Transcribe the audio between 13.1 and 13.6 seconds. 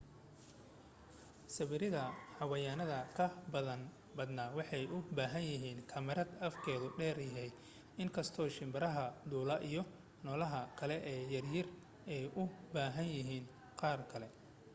yahiin